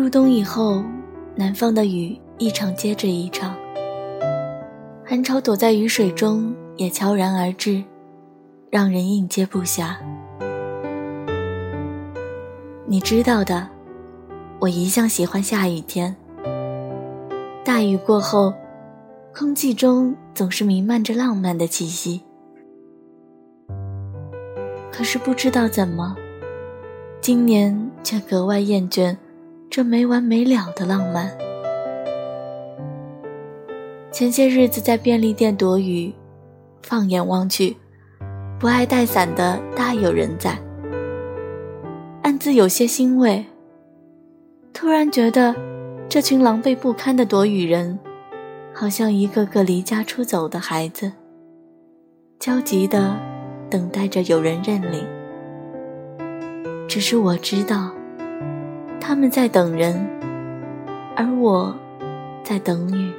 [0.00, 0.82] 入冬以后，
[1.36, 3.54] 南方的雨一场接着一场，
[5.04, 7.84] 寒潮躲在雨水中也悄然而至，
[8.70, 9.94] 让人应接不暇。
[12.86, 13.68] 你知道的，
[14.58, 16.16] 我一向喜欢下雨天。
[17.62, 18.54] 大雨过后，
[19.34, 22.22] 空气中总是弥漫着浪漫的气息。
[24.90, 26.16] 可是不知道怎么，
[27.20, 29.14] 今年却格外厌倦
[29.70, 31.30] 这没完没了的浪漫。
[34.10, 36.12] 前些日子在便利店躲雨，
[36.82, 37.76] 放眼望去，
[38.58, 40.58] 不爱带伞的大有人在，
[42.22, 43.46] 暗自有些欣慰。
[44.72, 45.54] 突然觉得。
[46.12, 47.96] 这群狼狈不堪的躲雨人，
[48.74, 51.12] 好像一个个离家出走的孩子，
[52.40, 53.16] 焦急地
[53.70, 55.06] 等待着有人认领。
[56.88, 57.92] 只是我知道，
[59.00, 60.06] 他们在等人，
[61.16, 61.74] 而我
[62.44, 63.10] 在等雨，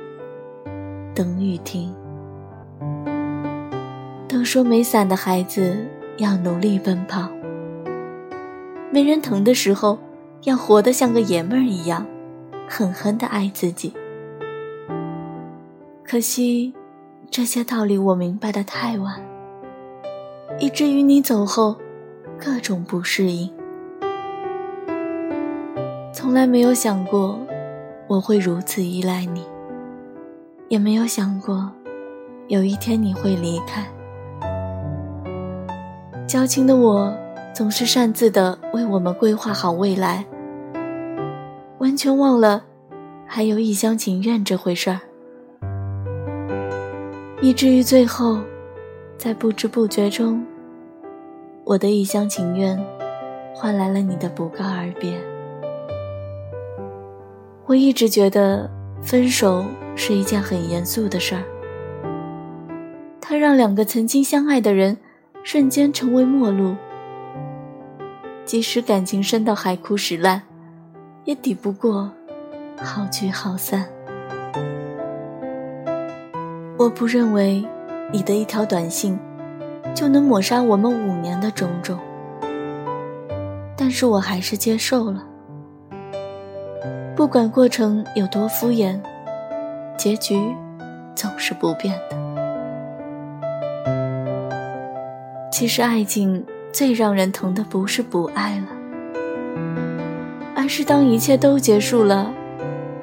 [1.14, 1.94] 等雨停。
[4.28, 5.86] 都说没伞的孩子
[6.18, 7.28] 要努力奔跑，
[8.92, 9.98] 没人疼的时候，
[10.44, 12.06] 要活得像个爷们儿一样。
[12.70, 13.94] 狠狠地爱自己。
[16.06, 16.74] 可惜，
[17.30, 19.22] 这些道理我明白的太晚，
[20.58, 21.76] 以至于你走后，
[22.40, 23.52] 各种不适应。
[26.22, 27.40] 从来没有想过
[28.06, 29.44] 我会如此依赖你，
[30.68, 31.68] 也没有想过
[32.48, 33.84] 有一天你会离开。
[36.28, 37.12] 矫情的我，
[37.56, 40.24] 总是擅自的为我们规划好未来。
[41.80, 42.64] 完全忘了，
[43.26, 45.00] 还有一厢情愿这回事儿，
[47.42, 48.38] 以至于最后，
[49.18, 50.46] 在不知不觉中，
[51.64, 52.80] 我的一厢情愿，
[53.56, 55.20] 换来了你的不告而别。
[57.72, 58.70] 我一直觉得
[59.02, 59.66] 分手
[59.96, 61.44] 是一件很严肃的事儿，
[63.22, 64.98] 它让两个曾经相爱的人
[65.42, 66.76] 瞬间成为陌路，
[68.44, 70.42] 即使感情深到海枯石烂。
[71.24, 72.12] 也抵不过
[72.76, 73.86] 好聚好散。
[76.78, 77.66] 我不认为
[78.12, 79.18] 你的一条短信
[79.96, 81.98] 就能抹杀我们五年的种种，
[83.78, 85.26] 但是我还是接受了。
[87.16, 89.00] 不管过程有多敷衍，
[89.98, 90.56] 结局
[91.14, 92.18] 总是不变的。
[95.52, 98.68] 其实，爱情最让人疼的不是不爱了。
[100.56, 102.32] 而是当一切都结束了，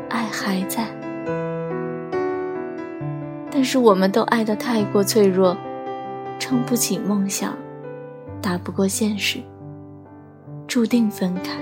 [0.09, 0.85] 爱还在，
[3.51, 5.57] 但是我们都爱得太过脆弱，
[6.39, 7.55] 撑不起梦想，
[8.41, 9.41] 打不过现实，
[10.67, 11.53] 注定分开。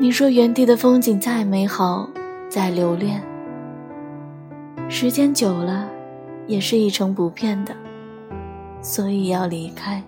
[0.00, 2.08] 你说原地的风景再美好，
[2.48, 3.20] 再留恋，
[4.88, 5.88] 时间久了，
[6.46, 7.74] 也是一成不变的，
[8.80, 10.00] 所以要离开。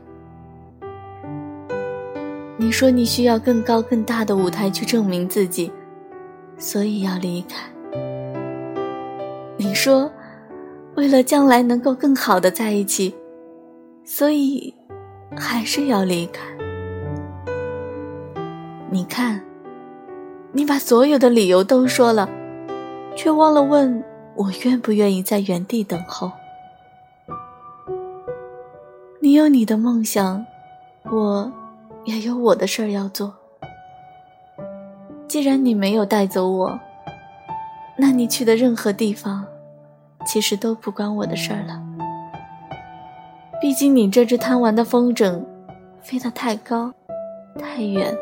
[2.56, 5.72] 你说你需要更高更大的舞台去证明自己，
[6.56, 7.56] 所以要离开。
[9.56, 10.08] 你说，
[10.94, 13.12] 为了将来能够更好的在一起，
[14.04, 14.72] 所以
[15.36, 16.42] 还是要离开。
[18.88, 19.40] 你看，
[20.52, 22.28] 你把所有的理由都说了，
[23.16, 24.02] 却忘了问
[24.34, 26.30] 我愿不愿意在原地等候。
[29.20, 30.44] 你有你的梦想，
[31.10, 31.52] 我。
[32.06, 33.32] 也有我的事儿要做。
[35.28, 36.80] 既然你没有带走我，
[37.94, 39.44] 那你去的任何地方，
[40.24, 41.80] 其实都不关我的事儿了。
[43.60, 45.44] 毕竟你这只贪玩的风筝，
[46.00, 46.90] 飞得太高，
[47.58, 48.16] 太远，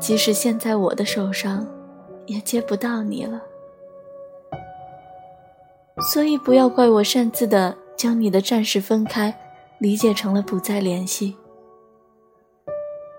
[0.00, 1.66] 即使现在我的手上，
[2.26, 3.40] 也接不到你了。
[6.12, 9.32] 所以不要怪我擅自的将你的暂时分开，
[9.78, 11.36] 理解成了不再联系。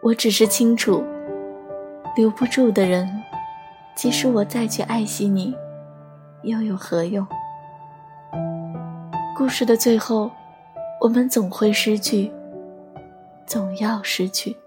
[0.01, 1.03] 我只是清楚，
[2.17, 3.07] 留不住的人，
[3.95, 5.55] 即使我再去爱惜你，
[6.41, 7.25] 又有何用？
[9.37, 10.31] 故事的最后，
[10.99, 12.31] 我们总会失去，
[13.45, 14.57] 总要失去。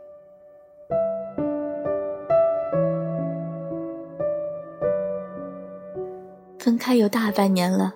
[6.65, 7.93] 分开有大半年了，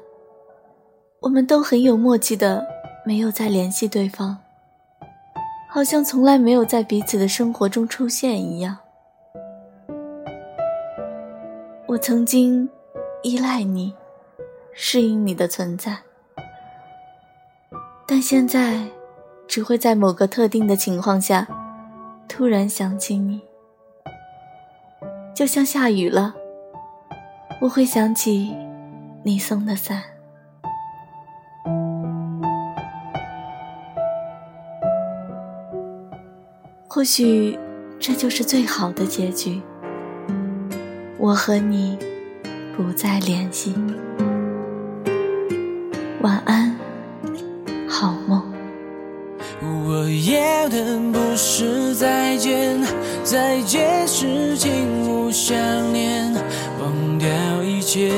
[1.20, 2.66] 我们都很有默契的，
[3.02, 4.36] 没有再联系对方。
[5.70, 8.76] 好像从来没有在彼此的生活中出现一样。
[11.86, 12.68] 我曾经
[13.22, 13.94] 依赖你，
[14.74, 15.96] 适应你的存在，
[18.06, 18.86] 但现在
[19.46, 21.48] 只会在某个特定的情况下，
[22.28, 23.40] 突然想起你，
[25.34, 26.34] 就像下雨了，
[27.60, 28.54] 我会想起
[29.24, 30.00] 你送的伞。
[36.86, 37.58] 或许
[37.98, 39.60] 这就是最好的结局，
[41.18, 41.98] 我和你
[42.76, 43.74] 不再联系。
[46.22, 46.76] 晚安，
[47.88, 48.42] 好梦。
[49.60, 52.80] 我要的不是再见，
[53.22, 55.56] 再见是轻无想
[55.92, 56.27] 念，
[57.88, 58.12] 一切，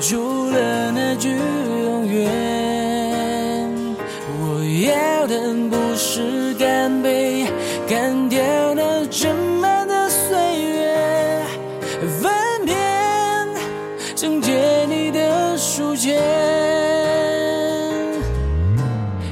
[0.00, 3.68] 除了那句永远。
[4.40, 7.44] 我要的不是干杯。
[7.86, 8.40] 干掉
[8.74, 11.44] 那斟满的岁月，
[12.22, 12.32] 翻
[12.64, 12.74] 篇
[14.16, 16.18] 想借你的书签，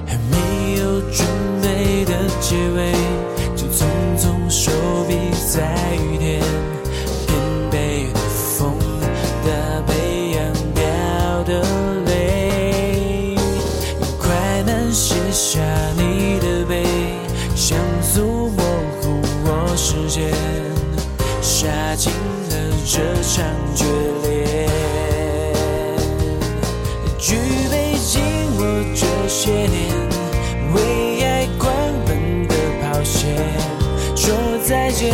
[0.06, 0.36] 还没
[0.78, 1.26] 有准
[1.62, 2.92] 备的结尾，
[22.96, 23.44] 这场
[23.74, 23.84] 决
[24.22, 24.68] 裂。
[27.18, 27.34] 举
[27.68, 28.22] 杯敬
[28.56, 28.62] 我
[28.94, 29.74] 这些年
[30.72, 31.74] 为爱狂
[32.06, 33.34] 奔的跑鞋，
[34.14, 34.32] 说
[34.64, 35.12] 再见。